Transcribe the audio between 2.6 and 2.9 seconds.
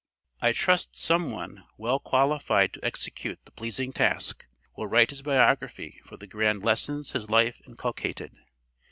to